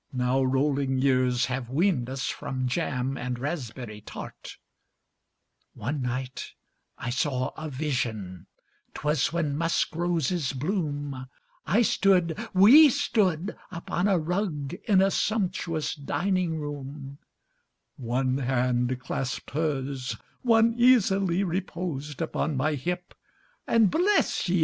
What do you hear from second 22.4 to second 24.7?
my hipŌĆö And ŌĆ£BLESS YE!